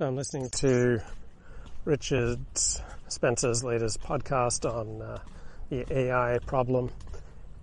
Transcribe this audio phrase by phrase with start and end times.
[0.00, 1.00] I'm listening to
[1.84, 2.40] Richard
[3.06, 5.18] Spencer's latest podcast on uh,
[5.70, 6.90] the AI problem.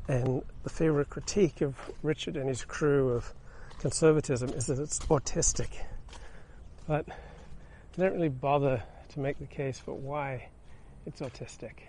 [0.07, 3.33] And the favorite critique of Richard and his crew of
[3.79, 5.71] conservatism is that it's autistic.
[6.87, 10.47] But I don't really bother to make the case for why
[11.05, 11.81] it's autistic.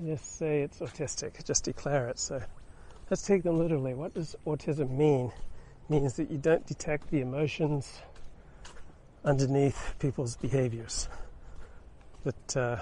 [0.00, 2.18] I just say it's autistic, just declare it.
[2.18, 2.42] So
[3.10, 3.92] let's take them literally.
[3.92, 5.26] What does autism mean?
[5.26, 8.00] It means that you don't detect the emotions
[9.24, 11.08] underneath people's behaviors.
[12.24, 12.76] That uh,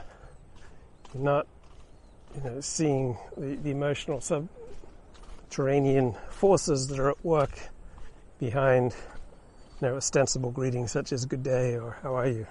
[1.14, 1.46] you're not,
[2.34, 7.58] you know, seeing the, the emotional subterranean forces that are at work
[8.38, 8.94] behind,
[9.80, 12.46] you know, ostensible greetings such as "Good day" or "How are you."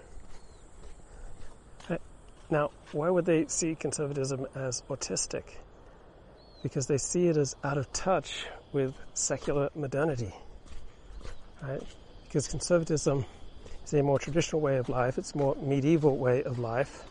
[1.89, 1.97] Uh,
[2.49, 5.43] now, why would they see conservatism as autistic?
[6.63, 10.33] Because they see it as out of touch with secular modernity,
[11.61, 11.81] right?
[12.23, 13.25] Because conservatism
[13.91, 15.17] it's a more traditional way of life.
[15.17, 17.03] It's a more medieval way of life.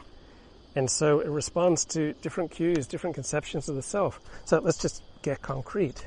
[0.75, 4.19] And so it responds to different cues, different conceptions of the self.
[4.47, 6.07] So let's just get concrete.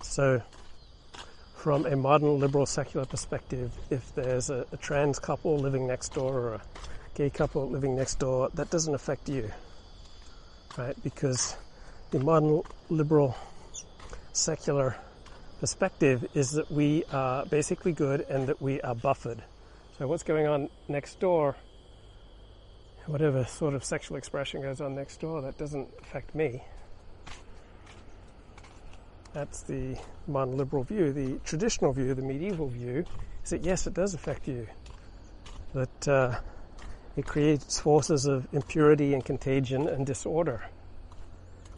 [0.00, 0.40] So
[1.54, 6.32] from a modern liberal secular perspective, if there's a, a trans couple living next door
[6.32, 6.62] or a
[7.14, 9.50] gay couple living next door, that doesn't affect you.
[10.78, 10.96] Right?
[11.02, 11.56] Because
[12.10, 13.36] the modern liberal
[14.32, 14.96] secular
[15.60, 19.42] perspective is that we are basically good and that we are buffered.
[19.98, 21.56] So what's going on next door,
[23.06, 26.62] whatever sort of sexual expression goes on next door, that doesn't affect me.
[29.32, 31.14] That's the modern liberal view.
[31.14, 33.06] The traditional view, the medieval view,
[33.42, 34.66] is that yes, it does affect you.
[35.72, 36.40] That uh,
[37.16, 40.62] it creates forces of impurity and contagion and disorder.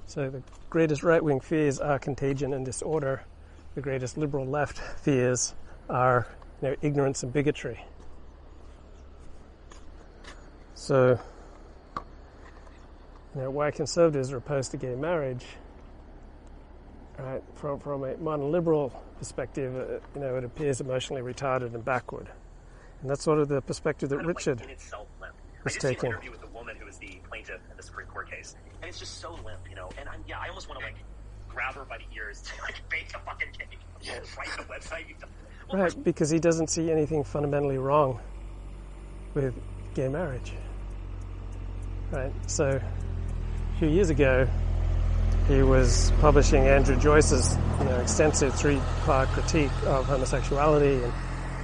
[0.07, 3.23] So the greatest right-wing fears are contagion and disorder.
[3.77, 5.55] The greatest liberal left fears
[5.89, 6.27] are
[6.63, 7.85] you know, ignorance and bigotry.
[10.79, 11.19] So,
[13.35, 15.45] you know, why conservatives are opposed to gay marriage,
[17.19, 17.43] right?
[17.57, 22.29] From from a modern liberal perspective, uh, you know, it appears emotionally retarded and backward,
[23.01, 24.63] and that's sort of the perspective that Richard
[25.65, 26.11] was taking.
[26.11, 29.01] interview with the woman who was the plaintiff in the Supreme Court case, and it's
[29.01, 29.91] just so limp, you know.
[29.99, 30.97] And I'm yeah, I almost want to like
[31.49, 34.21] grab her by the ears to like bake a fucking cake, yeah.
[34.39, 35.07] write the website.
[35.73, 38.21] Well, right, because he doesn't see anything fundamentally wrong
[39.35, 39.53] with
[39.95, 40.53] gay marriage.
[42.11, 42.33] Right.
[42.47, 44.49] So a few years ago,
[45.47, 51.13] he was publishing Andrew Joyce's you know, extensive three-part critique of homosexuality, and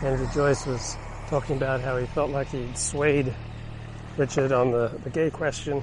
[0.02, 0.96] Andrew Joyce was
[1.28, 3.34] talking about how he felt like he'd swayed
[4.18, 5.82] Richard on the, the gay question,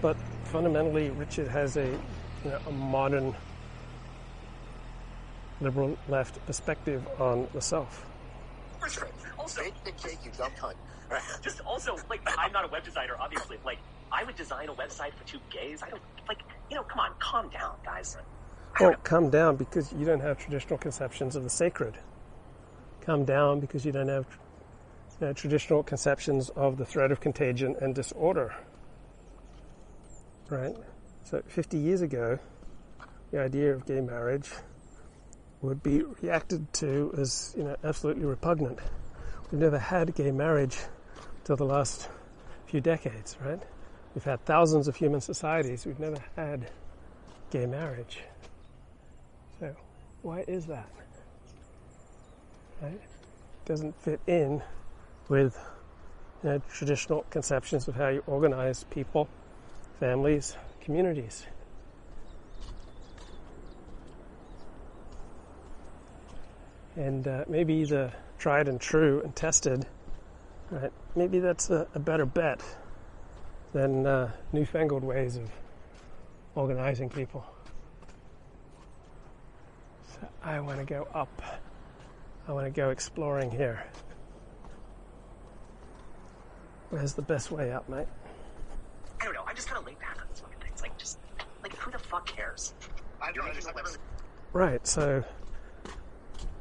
[0.00, 3.34] but fundamentally, Richard has a, you know, a modern
[5.60, 8.06] liberal left perspective on the self.
[9.40, 10.74] Also, the cake, you dumb cunt.
[11.42, 13.56] Just also, like, I'm not a web designer, obviously.
[13.64, 13.78] Like,
[14.12, 15.82] I would design a website for two gays.
[15.82, 18.18] I don't, like, you know, come on, calm down, guys.
[18.80, 21.96] Oh, calm down because you don't have traditional conceptions of the sacred.
[23.00, 24.26] Calm down because you don't have
[25.20, 28.54] you know, traditional conceptions of the threat of contagion and disorder.
[30.50, 30.76] Right?
[31.24, 32.38] So, 50 years ago,
[33.30, 34.50] the idea of gay marriage
[35.62, 38.80] would be reacted to as, you know, absolutely repugnant.
[39.50, 40.78] We've never had gay marriage
[41.44, 42.08] till the last
[42.66, 43.60] few decades, right?
[44.14, 45.86] We've had thousands of human societies.
[45.86, 46.70] We've never had
[47.50, 48.20] gay marriage.
[49.58, 49.74] So,
[50.22, 50.88] why is that?
[52.80, 52.92] Right?
[52.92, 54.62] It doesn't fit in
[55.28, 55.58] with
[56.42, 59.28] you know, traditional conceptions of how you organize people,
[59.98, 61.46] families, communities.
[66.96, 69.86] And uh, maybe the tried and true and tested
[70.70, 70.92] Right.
[71.16, 72.62] Maybe that's a, a better bet
[73.72, 75.50] than uh, newfangled ways of
[76.54, 77.44] organizing people.
[80.12, 81.42] So I want to go up.
[82.46, 83.84] I want to go exploring here.
[86.90, 88.06] Where's the best way up, mate?
[89.20, 89.44] I don't know.
[89.46, 90.70] I'm just kind of laid back on this fucking thing.
[90.72, 91.18] It's like, just,
[91.62, 92.74] like, who the fuck cares?
[93.20, 93.82] I don't know.
[94.52, 95.24] Right, so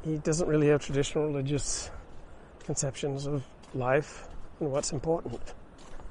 [0.04, 1.92] he doesn't really have traditional religious
[2.64, 3.44] conceptions of
[3.74, 4.28] life
[4.60, 5.42] and what's important.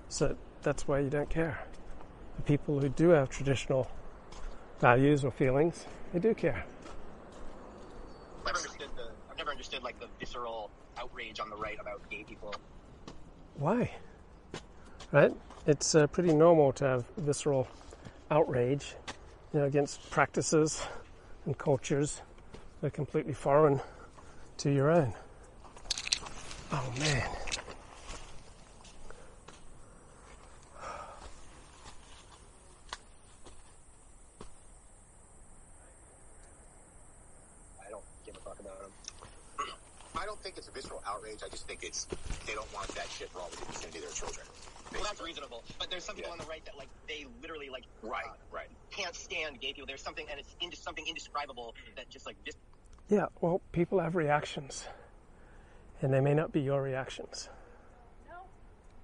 [0.08, 1.58] So that's why you don't care.
[2.36, 3.90] The people who do have traditional
[4.80, 6.64] values or feelings, they do care.
[8.40, 12.08] I've never understood the, I've never understood like the visceral outrage on the right about
[12.10, 12.54] gay people.
[13.56, 13.90] Why?
[15.12, 15.34] Right?
[15.66, 17.68] It's uh, pretty normal to have visceral
[18.30, 18.94] outrage,
[19.52, 20.80] you know, against practices
[21.44, 22.22] and cultures
[22.80, 23.80] that are completely foreign
[24.58, 25.12] to your own.
[26.72, 27.28] Oh man.
[37.84, 38.90] I don't give a fuck about them.
[40.16, 41.40] I don't think it's a visceral outrage.
[41.44, 42.06] I just think it's
[42.46, 44.46] they don't want that shit for all the vicinity of their children.
[44.92, 45.62] Well, that's reasonable.
[45.78, 46.32] But there's some people Yeah.
[46.32, 48.67] on the right that like they literally like Right, uh, right.
[48.98, 49.86] Can't stand gay people.
[49.86, 52.54] There's something and it's into something indescribable that just like this
[53.08, 54.86] Yeah, well, people have reactions,
[56.02, 57.48] and they may not be your reactions.